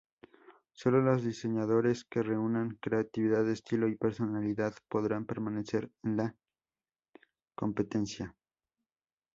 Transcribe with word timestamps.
Sólo 0.73 0.99
los 0.99 1.23
diseñadores 1.23 2.05
que 2.05 2.23
reúnan 2.23 2.75
creatividad, 2.81 3.47
estilo 3.47 3.87
y 3.87 3.95
personalidad 3.95 4.73
podrán 4.89 5.25
permanecer 5.27 5.91
en 6.01 6.17
la 6.17 6.35
competencia. 7.53 8.35